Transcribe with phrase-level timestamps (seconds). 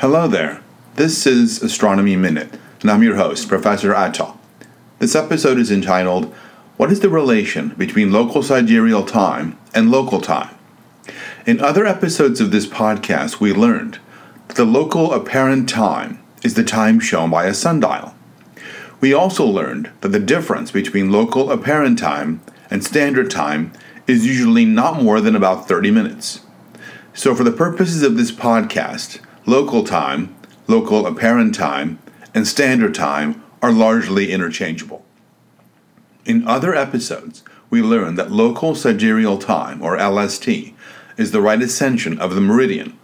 [0.00, 0.60] Hello there.
[0.96, 4.36] This is Astronomy Minute, and I'm your host, Professor Atal.
[4.98, 6.34] This episode is entitled
[6.76, 10.54] What is the relation between local sidereal time and local time?
[11.46, 13.98] In other episodes of this podcast, we learned
[14.48, 18.14] that the local apparent time is the time shown by a sundial.
[19.00, 23.72] We also learned that the difference between local apparent time and standard time
[24.06, 26.42] is usually not more than about 30 minutes.
[27.14, 30.34] So, for the purposes of this podcast, local time,
[30.66, 32.00] local apparent time,
[32.34, 35.04] and standard time are largely interchangeable.
[36.24, 40.74] In other episodes, we learned that local sidereal time, or LST,
[41.16, 42.98] is the right ascension of the meridian,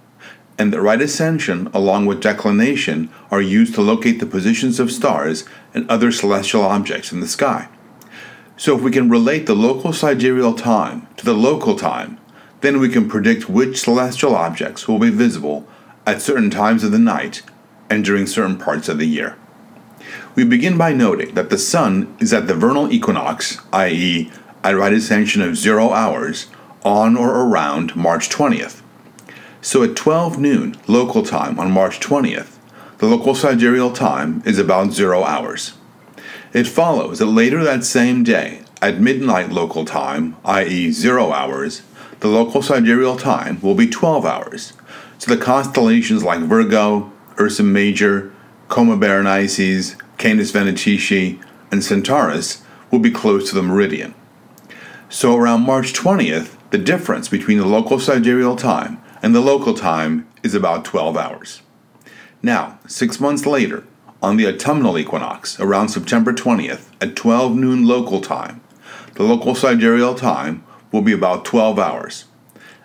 [0.59, 5.45] and that right ascension along with declination are used to locate the positions of stars
[5.73, 7.69] and other celestial objects in the sky.
[8.57, 12.19] So, if we can relate the local sidereal time to the local time,
[12.61, 15.67] then we can predict which celestial objects will be visible
[16.07, 17.43] at certain times of the night
[17.89, 19.37] and during certain parts of the year.
[20.35, 24.31] We begin by noting that the Sun is at the vernal equinox, i.e.,
[24.65, 26.47] at right ascension of zero hours,
[26.85, 28.83] on or around March 20th.
[29.61, 32.57] So at 12 noon local time on March 20th,
[32.99, 35.75] the local sidereal time is about zero hours.
[36.53, 41.83] It follows that later that same day, at midnight local time, i.e., zero hours,
[42.23, 44.75] the local sidereal time will be 12 hours,
[45.19, 48.33] so the constellations like Virgo, Ursa Major,
[48.69, 51.43] Coma Berenices, Canis Venatici,
[51.73, 54.15] and Centaurus will be close to the meridian.
[55.09, 60.29] So around March 20th, the difference between the local sidereal time and the local time
[60.45, 61.61] is about 12 hours.
[62.41, 63.85] Now, six months later,
[64.23, 68.61] on the autumnal equinox, around September 20th, at 12 noon local time,
[69.15, 70.63] the local sidereal time
[70.93, 72.27] will be about 12 hours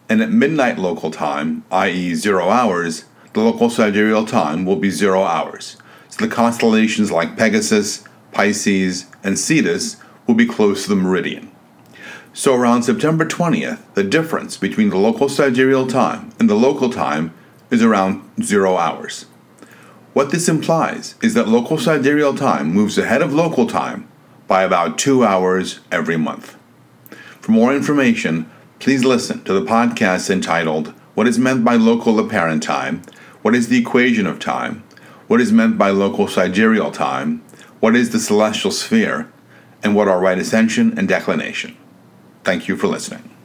[0.09, 5.23] and at midnight local time, i.e., zero hours, the local sidereal time will be zero
[5.23, 5.77] hours.
[6.09, 11.51] So the constellations like Pegasus, Pisces, and Cetus will be close to the meridian.
[12.33, 17.33] So around September 20th, the difference between the local sidereal time and the local time
[17.69, 19.25] is around zero hours.
[20.13, 24.07] What this implies is that local sidereal time moves ahead of local time
[24.47, 26.57] by about two hours every month.
[27.47, 32.61] For more information, Please listen to the podcast entitled What is Meant by Local Apparent
[32.61, 33.03] Time,
[33.41, 34.83] What is the Equation of Time,
[35.27, 37.41] What is Meant by Local Sidereal Time,
[37.79, 39.31] What is the Celestial Sphere,
[39.81, 41.77] and What are Right Ascension and Declination.
[42.43, 43.36] Thank you for listening.